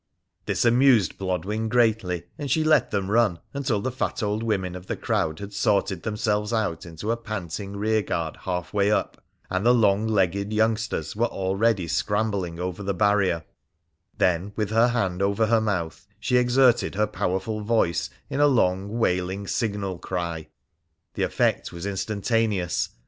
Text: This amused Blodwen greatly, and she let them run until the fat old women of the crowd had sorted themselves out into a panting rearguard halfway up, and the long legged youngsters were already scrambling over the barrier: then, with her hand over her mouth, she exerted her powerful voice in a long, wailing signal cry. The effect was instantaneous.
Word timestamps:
This 0.47 0.65
amused 0.65 1.19
Blodwen 1.19 1.69
greatly, 1.69 2.23
and 2.35 2.49
she 2.49 2.63
let 2.63 2.89
them 2.89 3.11
run 3.11 3.37
until 3.53 3.81
the 3.81 3.91
fat 3.91 4.23
old 4.23 4.41
women 4.41 4.75
of 4.75 4.87
the 4.87 4.95
crowd 4.97 5.37
had 5.37 5.53
sorted 5.53 6.01
themselves 6.01 6.51
out 6.51 6.87
into 6.87 7.11
a 7.11 7.17
panting 7.17 7.77
rearguard 7.77 8.37
halfway 8.37 8.89
up, 8.89 9.23
and 9.51 9.63
the 9.63 9.75
long 9.75 10.07
legged 10.07 10.51
youngsters 10.51 11.15
were 11.15 11.27
already 11.27 11.87
scrambling 11.87 12.59
over 12.59 12.81
the 12.81 12.95
barrier: 12.95 13.43
then, 14.17 14.53
with 14.55 14.71
her 14.71 14.87
hand 14.87 15.21
over 15.21 15.45
her 15.45 15.61
mouth, 15.61 16.07
she 16.19 16.35
exerted 16.37 16.95
her 16.95 17.05
powerful 17.05 17.61
voice 17.61 18.09
in 18.27 18.39
a 18.39 18.47
long, 18.47 18.97
wailing 18.97 19.45
signal 19.45 19.99
cry. 19.99 20.47
The 21.13 21.21
effect 21.21 21.71
was 21.71 21.85
instantaneous. 21.85 22.89